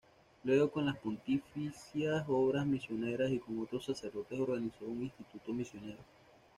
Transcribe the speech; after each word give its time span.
Luego 0.45 0.71
con 0.71 0.87
las 0.87 0.97
Pontificias 0.97 2.25
Obras 2.27 2.65
misioneras 2.65 3.29
y 3.31 3.37
con 3.37 3.59
otros 3.59 3.85
sacerdotes 3.85 4.39
organizó 4.39 4.85
un 4.85 5.03
instituto 5.03 5.53
misionero. 5.53 5.99